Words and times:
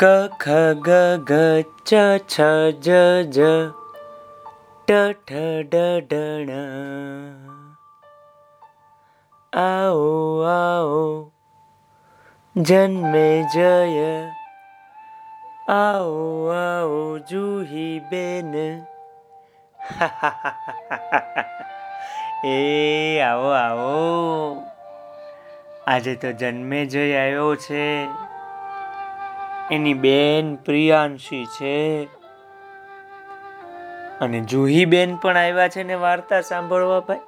ક 0.00 0.04
ખ 0.42 0.46
ગ 0.86 0.88
ઘ 1.28 1.64
ચ 1.88 1.90
છ 2.32 2.34
જ 2.86 2.88
જ 3.36 3.38
ટ 4.88 4.90
ઠ 5.28 5.32
ડ 5.70 5.74
ઢણ 6.10 6.50
આવો 9.52 10.10
આવો 10.56 11.06
જન્મે 12.56 13.24
જય 13.54 13.72
આવો 15.78 16.52
આવો 16.58 17.00
જુહી 17.32 17.96
બેન 18.12 18.52
એ 22.44 22.60
આવો 23.30 23.48
આવો 23.64 23.96
આજે 25.88 26.14
તો 26.20 26.36
જન્મે 26.44 26.80
જય 26.86 27.08
આવ્યો 27.24 27.50
છે. 27.66 27.84
એની 29.70 29.94
બેન 29.94 30.56
પ્રિયાંશી 30.56 31.46
છે. 31.46 32.04
અને 34.20 34.40
જુહી 34.40 34.84
બેન 34.84 35.16
પણ 35.16 35.36
આવ્યા 35.36 35.68
છે 35.68 35.82
ને 35.82 35.94
વાર્તા 35.94 36.40
સાંભળવા 36.40 37.00
ભાઈ? 37.00 37.18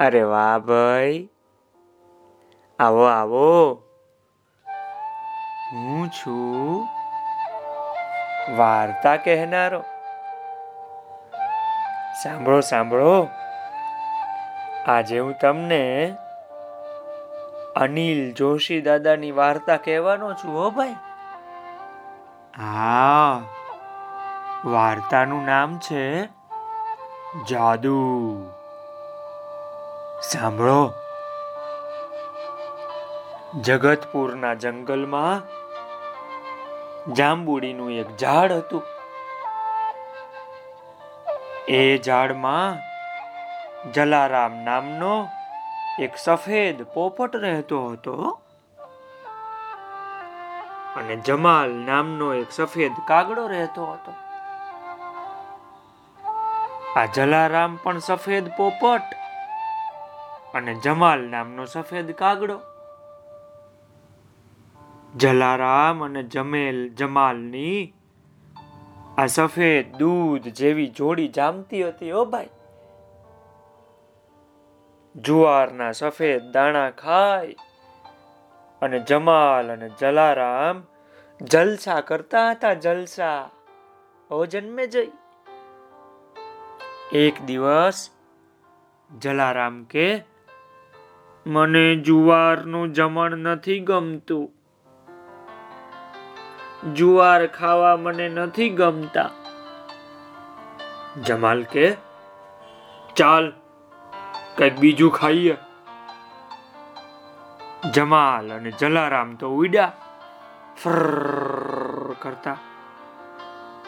અરે 0.00 0.22
વાહ 0.22 0.58
ભાઈ. 0.58 1.28
આવો 2.78 3.04
આવો. 3.04 3.82
હું 5.72 6.08
છું 6.08 6.88
વાર્તા 8.56 9.16
કહેનારો. 9.16 9.84
સાંભળો 12.22 12.60
સાંભળો. 12.60 13.28
આજે 14.86 15.18
હું 15.18 15.34
તમને 15.40 16.14
અનિલ 17.76 18.32
જોશી 18.32 18.80
દાદાની 18.80 19.30
વાર્તા 19.30 19.76
કહેવાનો 19.76 20.34
છું, 20.34 20.54
હો 20.54 20.70
ભાઈ. 20.70 20.92
હા, 22.56 23.42
વાર્તાનું 24.64 25.44
નામ 25.44 25.78
છે 25.78 26.24
જાદુ. 27.48 27.98
સાંભળો. 30.22 30.92
જગતપુરના 33.60 34.54
જંગલમાં 34.54 35.42
જાંબુડીનું 37.14 37.92
એક 37.92 38.16
ઝાડ 38.16 38.52
હતું. 38.52 38.82
એ 41.68 41.98
ઝાડમાં 41.98 42.78
જલારામ 43.92 44.64
નામનો 44.64 45.28
એક 45.98 46.16
સફેદ 46.16 46.82
પોપટ 46.94 47.36
રહેતો 47.36 47.78
હતો 47.88 48.14
અને 50.96 51.16
જમાલ 51.16 51.70
નામનો 51.86 52.34
એક 52.34 52.50
સફેદ 52.52 52.92
કાગડો 53.08 53.46
રહેતો 53.46 53.86
હતો. 53.86 54.12
આ 56.96 57.06
જલારામ 57.06 57.78
પણ 57.82 57.98
સફેદ 57.98 58.50
પોપટ 58.56 59.08
અને 60.54 60.74
જમાલ 60.74 61.20
નામનો 61.20 61.64
સફેદ 61.64 62.12
કાગડો. 62.12 62.58
જલારામ 65.16 66.04
અને 66.04 66.22
જમેલ 66.22 66.78
જમાલની 66.94 67.94
આ 69.18 69.26
સફેદ 69.26 69.96
દૂધ 69.96 70.48
જેવી 70.48 70.88
જોડી 70.88 71.28
જામતી 71.28 71.82
હતી, 71.88 72.12
ઓ 72.12 72.24
ભાઈ. 72.24 72.48
જુવારના 75.16 75.92
સફેદ 75.92 76.42
દાણા 76.52 76.90
ખાય 76.90 77.54
અને 78.82 78.98
જમાલ 78.98 79.72
અને 79.72 79.90
જલારામ 80.00 80.82
જલસા 81.40 82.00
કરતા 82.00 82.50
હતા, 82.50 82.74
જલસા. 82.74 83.50
ઓ 84.30 84.46
જન્મે 84.46 84.86
જઈ. 84.86 85.12
એક 87.12 87.42
દિવસ 87.42 88.10
જલારામ 89.18 89.84
કે, 89.84 90.24
મને 91.46 91.96
જુવારનું 91.96 92.92
જમણ 92.92 93.30
નથી 93.36 93.78
ગમતું. 93.78 94.52
જુવાર 96.94 97.46
ખાવા 97.46 97.96
મને 97.96 98.28
નથી 98.28 98.68
ગમતા. 98.68 99.30
જમાલ 101.22 101.62
કે, 101.62 101.96
ચાલ 103.16 103.52
કંઈક 104.56 104.78
બીજું 104.78 105.12
ખાઈએ. 105.12 105.56
જમાલ 107.94 108.52
અને 108.52 108.70
જલારામ 108.70 109.34
તો 109.34 109.50
ઉડ્યા. 109.50 109.92
ફર 110.84 112.14
કરતા. 112.22 112.56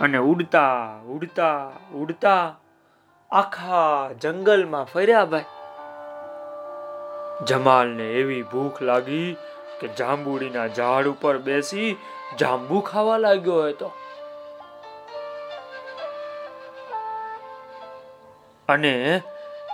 અને 0.00 0.18
ઉડતા 0.18 0.96
ઉડતા 1.08 1.70
ઉડતા 1.94 2.54
આખા 3.30 4.12
જંગલમાં 4.12 4.84
ફર્યા 4.84 5.24
ભાઈ. 5.24 5.44
જમાલને 7.44 8.12
એવી 8.12 8.42
ભૂખ 8.42 8.82
લાગી 8.82 9.36
કે 9.80 9.88
જાંબુડીના 9.88 10.66
ઝાડ 10.66 11.06
ઉપર 11.06 11.38
બેસી 11.38 11.96
જાંબુ 12.40 12.80
ખાવા 12.80 13.18
લાગ્યો 13.18 13.62
હતો. 13.62 13.92
અને 18.68 19.22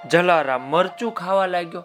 જલારામ, 0.08 0.60
મરચું 0.60 1.12
ખાવા 1.12 1.46
લાગ્યો. 1.46 1.82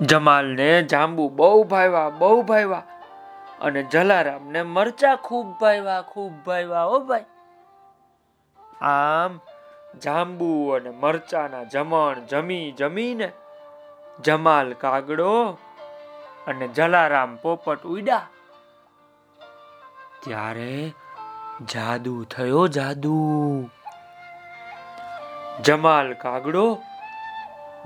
જમાલને 0.00 0.82
જાંબુ 0.82 1.28
બહુ 1.28 1.64
ભાવ્યા 1.64 2.08
બહુ 2.08 2.42
ભાવ્યા. 2.42 2.82
અને 3.60 3.82
જલારામને 3.82 4.62
મરચા 4.62 5.16
ખૂબ 5.16 5.46
ભાવ્યા 5.60 6.00
ખૂબ 6.00 6.32
ભાવ્યા 6.46 6.84
ઓ 6.84 6.98
ભાઈ. 6.98 7.24
આમ 8.80 9.40
જાંબુ 9.98 10.68
અને 10.70 10.90
મરચાના 10.90 11.64
જમણ 11.64 12.20
જમી 12.20 12.72
જમીને 12.72 13.32
જમાલ 14.24 14.72
કાગડો 14.72 15.58
અને 16.46 16.68
જલારામ 16.68 17.36
પોપટ 17.36 17.82
ઉડ્યા. 17.82 18.28
ત્યારે 20.20 20.92
જાદુ 21.74 22.24
થયો 22.24 22.68
જાદુ. 22.68 23.68
જમાલ 25.60 26.12
કાગડો, 26.12 26.82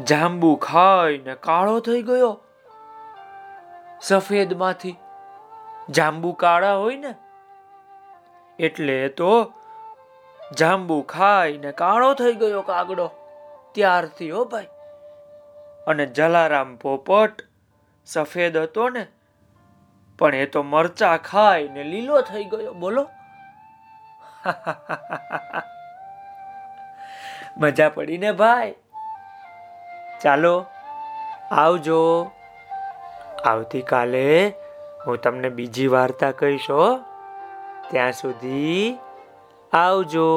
જાંબુ 0.05 0.57
ખાઈને 0.57 1.35
કાળો 1.35 1.81
થઈ 1.81 2.03
ગયો. 2.03 2.41
સફેદમાંથી 4.01 4.97
જાંબુ 5.91 6.33
કાળા 6.33 6.75
હોય 6.75 6.97
ને, 6.97 7.15
એટલે 8.59 9.09
તો 9.09 9.53
જાંબુ 10.59 11.03
ખાઈને 11.03 11.73
કાળો 11.73 12.15
થઈ 12.15 12.35
ગયો 12.35 12.63
કાગડો. 12.63 13.11
ત્યારથી 13.73 14.31
હો 14.31 14.45
ભાઈ. 14.45 14.67
અને 15.87 16.07
જલારામ 16.07 16.77
પોપટ 16.77 17.33
સફેદ 18.07 18.57
હતો 18.57 18.89
ને, 18.89 19.07
પણ 20.19 20.35
એ 20.35 20.47
તો 20.47 20.63
મરચા 20.63 21.17
ખાઈને 21.17 21.85
લીલો 21.85 22.21
થઈ 22.21 22.45
ગયો. 22.45 22.73
બોલો. 22.73 23.09
મજા 27.59 27.89
પડી 27.89 28.19
ને 28.19 28.33
ભાઈ? 28.33 28.75
ચાલો, 30.23 30.67
આવજો. 31.51 32.31
આવતીકાલે 33.45 34.53
હું 35.07 35.21
તમને 35.21 35.49
બીજી 35.49 35.87
વાર્તા 35.87 36.31
કહીશ 36.31 36.67
ત્યાં 37.91 38.13
સુધી 38.13 38.99
આવજો. 39.73 40.29